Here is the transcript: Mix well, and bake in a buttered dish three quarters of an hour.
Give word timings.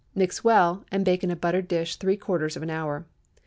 Mix 0.15 0.43
well, 0.43 0.83
and 0.91 1.05
bake 1.05 1.23
in 1.23 1.29
a 1.29 1.35
buttered 1.35 1.67
dish 1.67 1.97
three 1.97 2.17
quarters 2.17 2.57
of 2.57 2.63
an 2.63 2.71
hour. 2.71 3.05